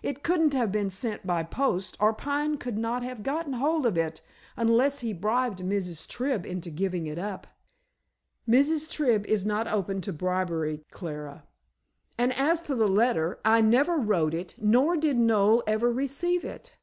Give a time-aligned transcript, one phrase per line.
[0.00, 3.98] "It couldn't have been sent by post, or Pine would not have got hold of
[3.98, 4.20] it,
[4.56, 6.06] unless he bribed Mrs.
[6.06, 7.48] Tribb into giving it up."
[8.48, 8.88] "Mrs.
[8.88, 11.42] Tribb is not open to bribery, Clara.
[12.16, 16.76] And as to the letter, I never wrote it, nor did Noel ever receive it."